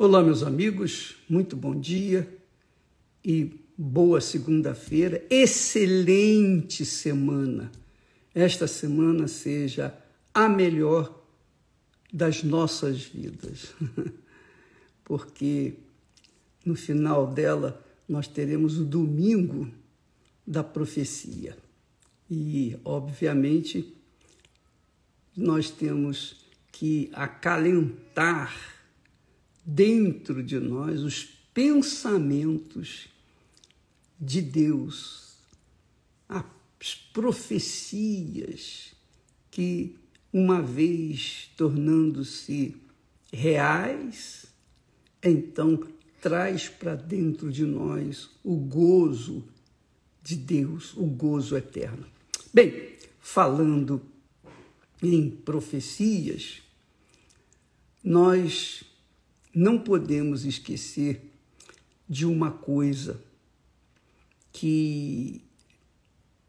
[0.00, 2.32] Olá, meus amigos, muito bom dia
[3.24, 7.68] e boa segunda-feira, excelente semana.
[8.32, 9.92] Esta semana seja
[10.32, 11.20] a melhor
[12.12, 13.74] das nossas vidas,
[15.02, 15.74] porque
[16.64, 19.68] no final dela nós teremos o domingo
[20.46, 21.58] da profecia
[22.30, 23.92] e, obviamente,
[25.36, 26.36] nós temos
[26.70, 28.77] que acalentar
[29.70, 33.06] dentro de nós os pensamentos
[34.18, 35.34] de Deus,
[36.26, 38.94] as profecias
[39.50, 39.94] que,
[40.32, 42.76] uma vez tornando-se
[43.30, 44.46] reais,
[45.22, 45.86] então
[46.22, 49.44] traz para dentro de nós o gozo
[50.22, 52.06] de Deus, o gozo eterno.
[52.54, 54.00] Bem, falando
[55.02, 56.62] em profecias,
[58.02, 58.82] nós
[59.54, 61.32] não podemos esquecer
[62.08, 63.20] de uma coisa
[64.52, 65.42] que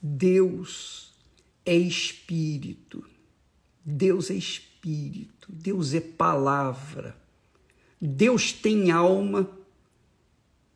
[0.00, 1.12] Deus
[1.64, 3.04] é espírito.
[3.84, 7.16] Deus é espírito, Deus é palavra.
[8.00, 9.48] Deus tem alma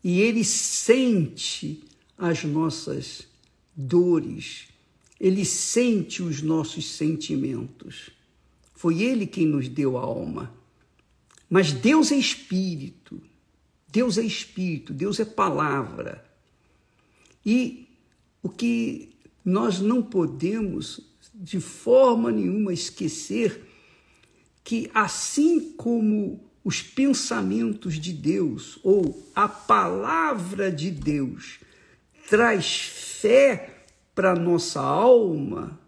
[0.03, 1.83] e ele sente
[2.17, 3.27] as nossas
[3.77, 4.69] dores,
[5.19, 8.11] ele sente os nossos sentimentos.
[8.75, 10.55] Foi ele quem nos deu a alma.
[11.48, 13.22] Mas Deus é espírito.
[13.89, 16.25] Deus é espírito, Deus é palavra.
[17.44, 17.88] E
[18.42, 21.00] o que nós não podemos
[21.34, 23.64] de forma nenhuma esquecer
[24.64, 31.60] que assim como os pensamentos de Deus ou a palavra de Deus
[32.28, 35.78] traz fé para nossa alma,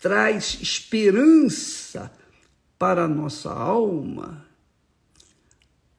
[0.00, 2.10] traz esperança
[2.78, 4.45] para nossa alma,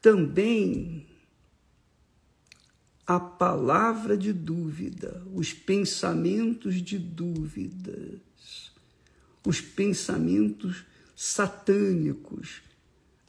[0.07, 1.05] também
[3.05, 8.71] a palavra de dúvida, os pensamentos de dúvidas,
[9.45, 12.61] os pensamentos satânicos,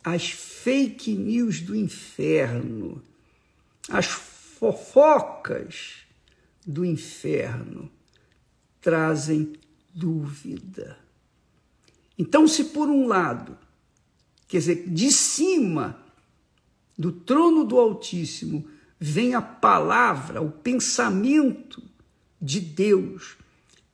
[0.05, 3.03] as fake news do inferno,
[3.89, 6.05] as fofocas
[6.65, 7.91] do inferno
[8.81, 9.55] trazem
[9.93, 10.97] dúvida.
[12.17, 13.59] Então, se por um lado,
[14.47, 16.07] quer dizer, de cima
[16.99, 21.81] do trono do Altíssimo vem a palavra, o pensamento
[22.43, 23.37] de Deus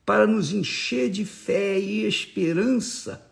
[0.07, 3.31] para nos encher de fé e esperança.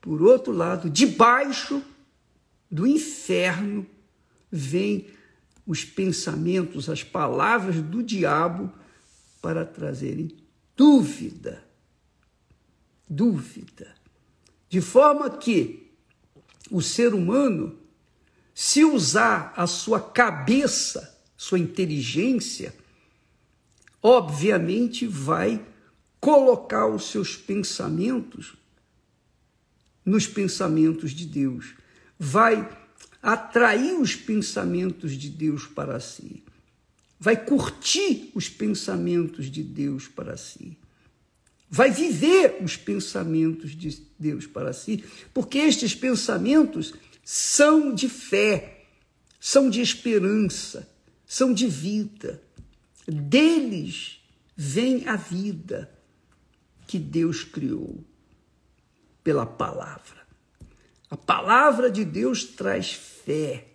[0.00, 1.82] Por outro lado, debaixo
[2.70, 3.86] do inferno
[4.50, 5.08] vem
[5.66, 8.70] os pensamentos, as palavras do diabo
[9.40, 10.36] para trazerem
[10.76, 11.64] dúvida.
[13.08, 13.94] Dúvida.
[14.68, 15.83] De forma que
[16.70, 17.78] o ser humano,
[18.54, 22.74] se usar a sua cabeça, sua inteligência,
[24.02, 25.64] obviamente vai
[26.20, 28.54] colocar os seus pensamentos
[30.04, 31.74] nos pensamentos de Deus,
[32.18, 32.68] vai
[33.22, 36.44] atrair os pensamentos de Deus para si,
[37.18, 40.78] vai curtir os pensamentos de Deus para si
[41.74, 45.04] vai viver os pensamentos de Deus para si,
[45.34, 48.86] porque estes pensamentos são de fé,
[49.40, 50.88] são de esperança,
[51.26, 52.40] são de vida.
[53.08, 54.20] Deles
[54.56, 55.90] vem a vida
[56.86, 58.04] que Deus criou
[59.24, 60.24] pela palavra.
[61.10, 63.66] A palavra de Deus traz fé,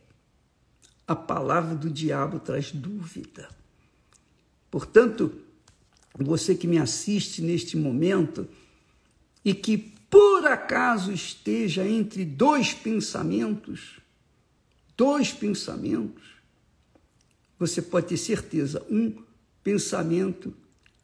[1.05, 3.49] a palavra do diabo traz dúvida.
[4.71, 5.48] Portanto,
[6.17, 8.47] você que me assiste neste momento
[9.43, 9.77] e que
[10.09, 13.99] por acaso esteja entre dois pensamentos,
[14.97, 16.23] dois pensamentos,
[17.57, 19.13] você pode ter certeza, um
[19.63, 20.53] pensamento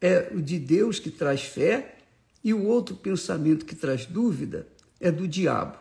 [0.00, 1.98] é o de Deus que traz fé
[2.42, 4.66] e o outro pensamento que traz dúvida
[5.00, 5.78] é do diabo.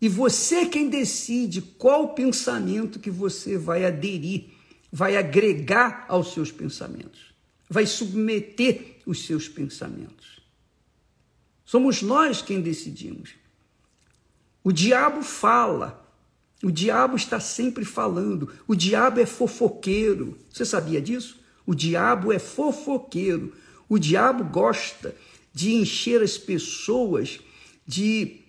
[0.00, 4.46] E você quem decide qual pensamento que você vai aderir,
[4.90, 7.29] vai agregar aos seus pensamentos
[7.70, 10.40] vai submeter os seus pensamentos.
[11.64, 13.30] Somos nós quem decidimos.
[14.64, 16.04] O diabo fala,
[16.62, 20.36] o diabo está sempre falando, o diabo é fofoqueiro.
[20.52, 21.38] Você sabia disso?
[21.64, 23.54] O diabo é fofoqueiro.
[23.88, 25.14] O diabo gosta
[25.54, 27.38] de encher as pessoas
[27.86, 28.40] de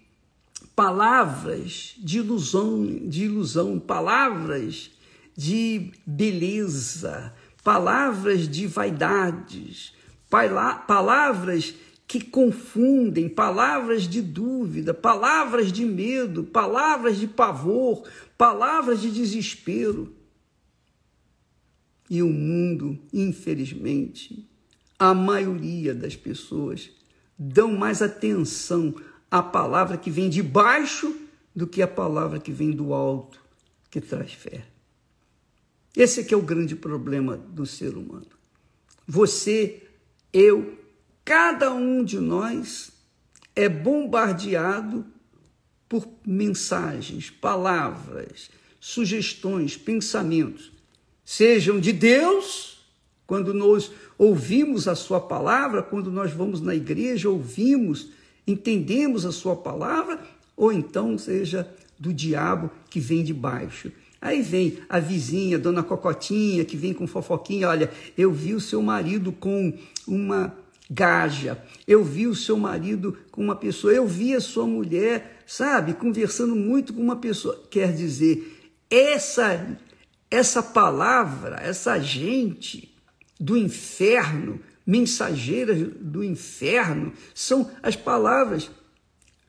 [0.75, 4.89] palavras de ilusão, de ilusão, palavras
[5.37, 9.93] de beleza, palavras de vaidades,
[10.87, 11.75] palavras
[12.07, 18.03] que confundem, palavras de dúvida, palavras de medo, palavras de pavor,
[18.37, 20.13] palavras de desespero.
[22.09, 24.49] E o mundo, infelizmente,
[24.99, 26.89] a maioria das pessoas
[27.39, 28.93] dão mais atenção
[29.29, 31.15] à palavra que vem de baixo
[31.55, 33.41] do que à palavra que vem do alto,
[33.89, 34.65] que traz fé.
[35.95, 38.27] Esse é que é o grande problema do ser humano.
[39.07, 39.83] Você,
[40.31, 40.77] eu,
[41.25, 42.91] cada um de nós
[43.55, 45.05] é bombardeado
[45.89, 48.49] por mensagens, palavras,
[48.79, 50.71] sugestões, pensamentos,
[51.25, 52.79] sejam de Deus,
[53.27, 58.09] quando nós ouvimos a Sua palavra, quando nós vamos na igreja, ouvimos,
[58.47, 60.21] entendemos a Sua palavra,
[60.55, 63.91] ou então seja do diabo que vem de baixo.
[64.21, 67.67] Aí vem a vizinha, dona Cocotinha, que vem com fofoquinha.
[67.67, 69.73] Olha, eu vi o seu marido com
[70.07, 70.55] uma
[70.89, 71.57] gaja,
[71.87, 76.55] eu vi o seu marido com uma pessoa, eu vi a sua mulher, sabe, conversando
[76.55, 77.59] muito com uma pessoa.
[77.71, 79.77] Quer dizer, essa,
[80.29, 82.93] essa palavra, essa gente
[83.39, 88.69] do inferno, mensageiras do inferno, são as palavras,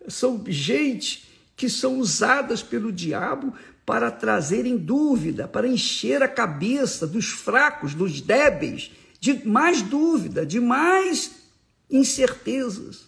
[0.08, 1.31] são gente
[1.62, 3.54] que são usadas pelo diabo
[3.86, 10.58] para trazerem dúvida, para encher a cabeça dos fracos, dos débeis, de mais dúvida, de
[10.58, 11.46] mais
[11.88, 13.06] incertezas.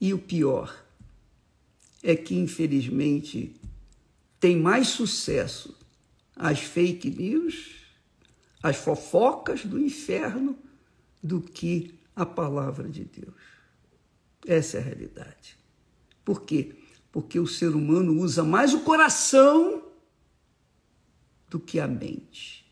[0.00, 0.84] E o pior
[2.02, 3.54] é que, infelizmente,
[4.40, 5.78] tem mais sucesso
[6.34, 7.86] as fake news,
[8.60, 10.58] as fofocas do inferno,
[11.22, 13.32] do que a palavra de Deus.
[14.44, 15.61] Essa é a realidade.
[16.24, 16.74] Por quê?
[17.10, 19.82] Porque o ser humano usa mais o coração
[21.48, 22.64] do que a mente.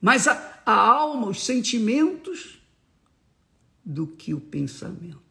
[0.00, 2.60] Mas a, a alma, os sentimentos,
[3.84, 5.22] do que o pensamento.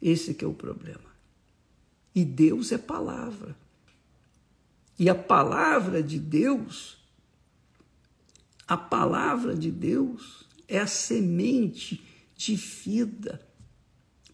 [0.00, 1.12] Esse que é o problema.
[2.14, 3.56] E Deus é palavra.
[4.98, 6.98] E a palavra de Deus,
[8.66, 12.04] a palavra de Deus é a semente
[12.36, 13.51] de vida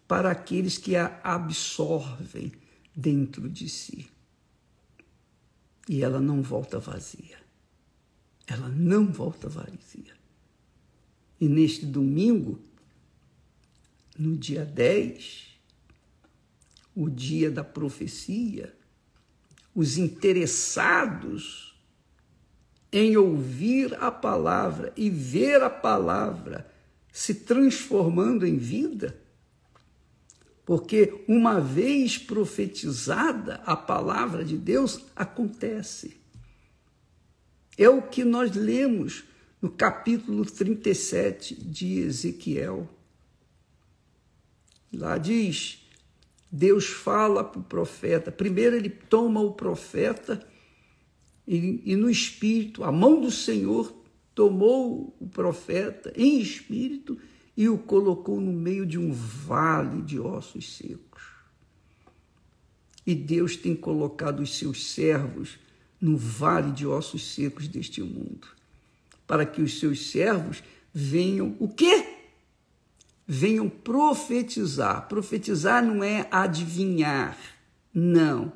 [0.09, 2.51] para aqueles que a absorvem
[2.97, 4.09] dentro de si.
[5.89, 7.39] E ela não volta vazia
[8.49, 10.17] ela não volta vazia.
[11.39, 12.59] E neste domingo,
[14.19, 15.61] no dia 10,
[16.97, 18.75] o dia da profecia,
[19.75, 21.79] os interessados
[22.91, 26.69] em ouvir a palavra e ver a palavra
[27.13, 29.21] se transformando em vida,
[30.69, 36.21] porque uma vez profetizada a palavra de Deus acontece.
[37.79, 39.25] É o que nós lemos
[39.63, 42.87] no capítulo 37 de Ezequiel.
[44.93, 45.89] Lá diz:
[46.53, 48.31] Deus fala para o profeta.
[48.31, 50.47] Primeiro ele toma o profeta
[51.47, 53.91] e, e, no espírito, a mão do Senhor
[54.35, 57.19] tomou o profeta em espírito
[57.59, 61.25] e o colocou no meio de um vale de ossos secos.
[63.05, 65.59] E Deus tem colocado os seus servos
[66.01, 68.47] no vale de ossos secos deste mundo,
[69.27, 70.63] para que os seus servos
[70.95, 72.19] venham o quê?
[73.27, 75.09] Venham profetizar.
[75.09, 77.37] Profetizar não é adivinhar,
[77.93, 78.53] não.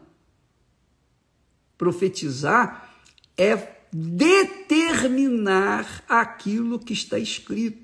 [1.77, 2.97] Profetizar
[3.37, 7.82] é determinar aquilo que está escrito.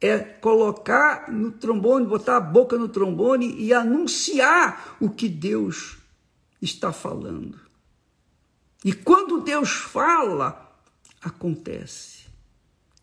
[0.00, 5.98] É colocar no trombone, botar a boca no trombone e anunciar o que Deus
[6.62, 7.60] está falando.
[8.84, 10.74] E quando Deus fala,
[11.20, 12.20] acontece.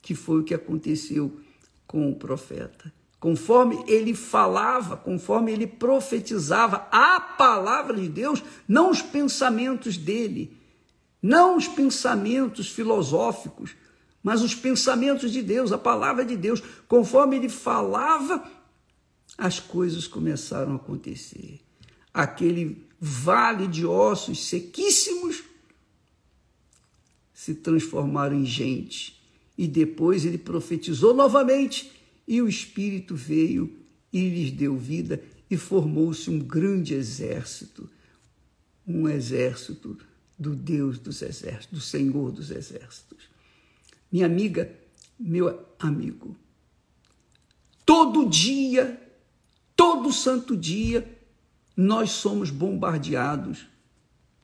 [0.01, 1.39] Que foi o que aconteceu
[1.85, 2.91] com o profeta.
[3.19, 10.55] Conforme ele falava, conforme ele profetizava a palavra de Deus, não os pensamentos dele,
[11.21, 13.75] não os pensamentos filosóficos,
[14.27, 16.61] mas os pensamentos de Deus, a palavra de Deus.
[16.85, 18.45] Conforme ele falava,
[19.37, 21.61] as coisas começaram a acontecer.
[22.13, 25.45] Aquele vale de ossos sequíssimos
[27.33, 29.17] se transformaram em gente.
[29.57, 31.89] E depois ele profetizou novamente,
[32.27, 33.79] e o Espírito veio
[34.11, 37.89] e lhes deu vida, e formou-se um grande exército,
[38.85, 39.97] um exército
[40.37, 43.36] do Deus dos exércitos, do Senhor dos exércitos.
[44.11, 44.73] Minha amiga,
[45.19, 46.35] meu amigo,
[47.85, 49.01] todo dia,
[49.75, 51.17] todo santo dia,
[51.75, 53.67] nós somos bombardeados,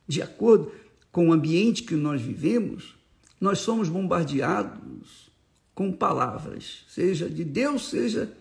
[0.08, 0.72] de acordo
[1.12, 2.96] com o ambiente que nós vivemos,
[3.40, 5.32] nós somos bombardeados
[5.74, 8.32] com palavras, seja de Deus, seja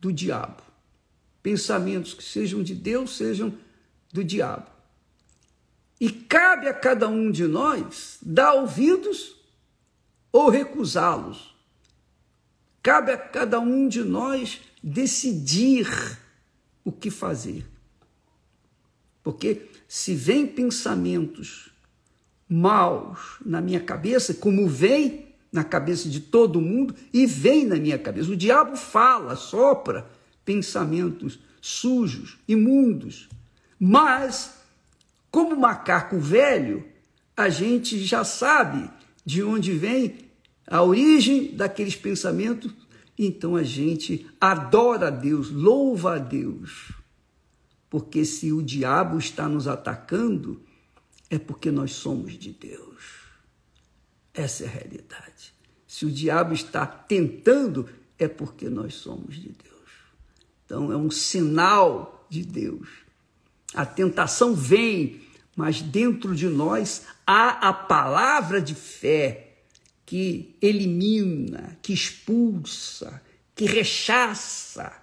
[0.00, 0.62] do diabo.
[1.42, 3.54] Pensamentos que sejam de Deus, sejam
[4.12, 4.70] do diabo.
[6.00, 9.35] E cabe a cada um de nós dar ouvidos
[10.36, 11.56] ou recusá-los.
[12.82, 15.88] Cabe a cada um de nós decidir
[16.84, 17.66] o que fazer.
[19.22, 21.70] Porque se vem pensamentos
[22.46, 27.98] maus na minha cabeça, como vem na cabeça de todo mundo e vem na minha
[27.98, 28.30] cabeça.
[28.30, 30.06] O diabo fala, sopra
[30.44, 33.26] pensamentos sujos, imundos.
[33.80, 34.54] Mas,
[35.30, 36.86] como macaco velho,
[37.34, 38.90] a gente já sabe
[39.24, 40.25] de onde vem
[40.66, 42.72] a origem daqueles pensamentos,
[43.18, 46.92] então a gente adora a Deus, louva a Deus.
[47.88, 50.60] Porque se o diabo está nos atacando,
[51.30, 52.96] é porque nós somos de Deus.
[54.34, 55.54] Essa é a realidade.
[55.86, 59.76] Se o diabo está tentando, é porque nós somos de Deus.
[60.64, 62.88] Então é um sinal de Deus.
[63.72, 65.22] A tentação vem,
[65.54, 69.45] mas dentro de nós há a palavra de fé
[70.06, 73.20] que elimina, que expulsa,
[73.56, 75.02] que rechaça,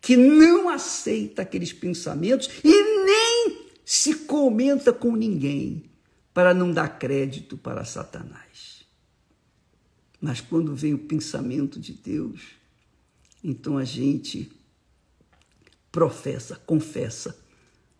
[0.00, 5.90] que não aceita aqueles pensamentos e nem se comenta com ninguém
[6.32, 8.86] para não dar crédito para Satanás.
[10.20, 12.40] Mas quando vem o pensamento de Deus,
[13.42, 14.52] então a gente
[15.90, 17.36] professa, confessa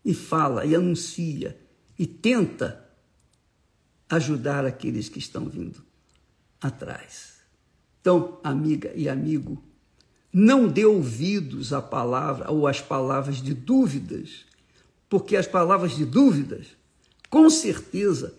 [0.05, 1.59] e fala e anuncia
[1.99, 2.89] e tenta
[4.09, 5.90] ajudar aqueles que estão vindo
[6.61, 7.41] atrás.
[8.01, 9.63] Então, amiga e amigo,
[10.33, 14.47] não dê ouvidos à palavra ou às palavras de dúvidas,
[15.09, 16.69] porque as palavras de dúvidas,
[17.29, 18.35] com certeza,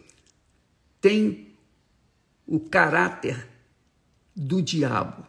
[1.00, 1.50] têm
[2.48, 3.48] o caráter
[4.36, 5.26] do diabo,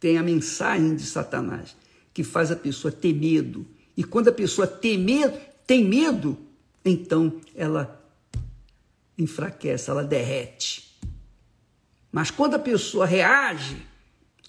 [0.00, 1.76] tem a mensagem de Satanás,
[2.14, 3.66] que faz a pessoa ter medo.
[3.96, 6.38] E quando a pessoa tem medo, tem medo,
[6.84, 8.02] então ela
[9.18, 10.87] enfraquece, ela derrete.
[12.18, 13.80] Mas quando a pessoa reage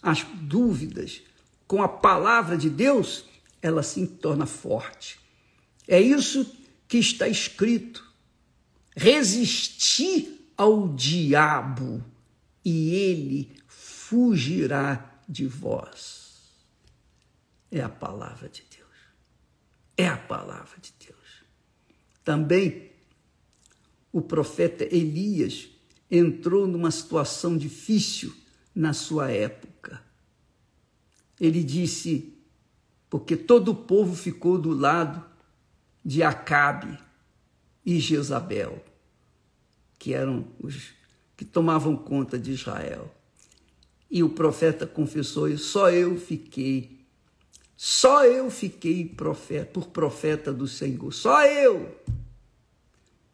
[0.01, 1.21] às dúvidas
[1.67, 3.25] com a palavra de Deus,
[3.61, 5.19] ela se torna forte.
[5.87, 6.51] É isso
[6.87, 8.11] que está escrito.
[8.95, 12.03] Resistir ao diabo
[12.65, 16.39] e ele fugirá de vós.
[17.69, 18.97] É a palavra de Deus.
[19.95, 21.43] É a palavra de Deus.
[22.23, 22.89] Também
[24.11, 25.69] o profeta Elias
[26.09, 28.33] entrou numa situação difícil
[28.73, 30.01] na sua época.
[31.39, 32.33] Ele disse:
[33.09, 35.23] porque todo o povo ficou do lado
[36.03, 36.97] de Acabe
[37.85, 38.83] e Jezabel,
[39.97, 40.93] que eram os
[41.35, 43.13] que tomavam conta de Israel.
[44.11, 47.05] E o profeta confessou: só eu fiquei,
[47.75, 51.97] só eu fiquei profeta, por profeta do Senhor, só eu.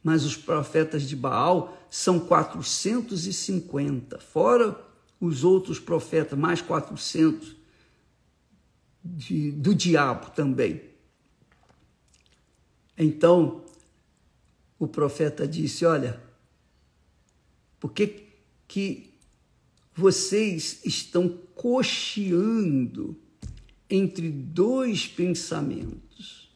[0.06, 4.80] Mas os profetas de Baal são 450, fora
[5.20, 7.56] os outros profetas, mais 400
[9.04, 10.84] de, do diabo também.
[12.96, 13.66] Então,
[14.78, 16.22] o profeta disse: Olha,
[17.80, 18.28] por que,
[18.68, 19.12] que
[19.92, 23.20] vocês estão cocheando
[23.90, 26.56] entre dois pensamentos?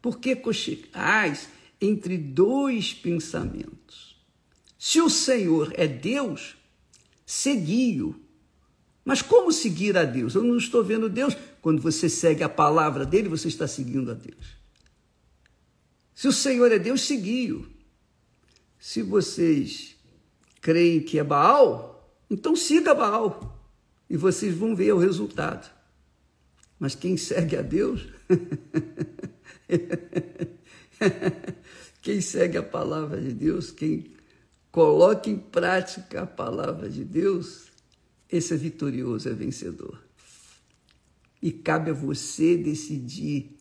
[0.00, 4.16] Por que cocheais entre dois pensamentos?
[4.78, 6.56] Se o Senhor é Deus,
[7.24, 8.14] segui-o.
[9.04, 10.34] Mas como seguir a Deus?
[10.34, 11.36] Eu não estou vendo Deus.
[11.60, 14.56] Quando você segue a palavra dele, você está seguindo a Deus.
[16.14, 17.66] Se o Senhor é Deus, segui-o.
[18.78, 19.96] Se vocês
[20.60, 23.56] creem que é Baal, então siga Baal
[24.08, 25.70] e vocês vão ver o resultado.
[26.78, 28.06] Mas quem segue a Deus,
[32.02, 34.12] quem segue a palavra de Deus, quem
[34.70, 37.66] coloca em prática a palavra de Deus,
[38.30, 40.02] esse é vitorioso, é vencedor.
[41.40, 43.56] E cabe a você decidir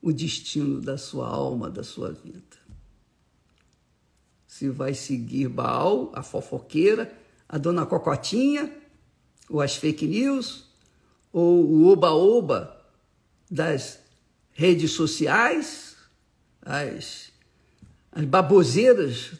[0.00, 2.66] o destino da sua alma, da sua vida
[4.56, 7.12] se vai seguir Baal, a fofoqueira,
[7.46, 8.74] a dona Cocotinha,
[9.50, 10.64] ou as fake news,
[11.30, 12.74] ou o oba-oba
[13.50, 13.98] das
[14.54, 15.85] redes sociais,
[16.66, 17.32] as,
[18.10, 19.34] as baboseiras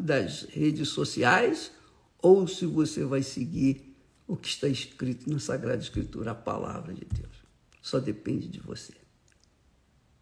[0.00, 1.70] das redes sociais,
[2.18, 3.94] ou se você vai seguir
[4.26, 7.44] o que está escrito na Sagrada Escritura, a palavra de Deus.
[7.82, 8.94] Só depende de você.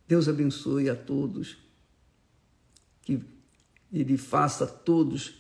[0.07, 1.57] Deus abençoe a todos
[3.03, 3.23] que
[3.93, 5.35] ele faça todos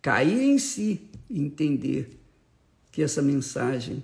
[0.00, 2.20] cair em si e entender
[2.90, 4.02] que essa mensagem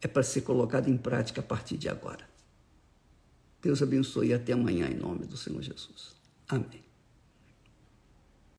[0.00, 2.29] é para ser colocada em prática a partir de agora.
[3.62, 6.16] Deus abençoe e até amanhã, em nome do Senhor Jesus.
[6.48, 6.89] Amém.